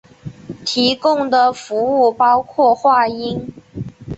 [0.65, 3.53] 提供的服务包括话音。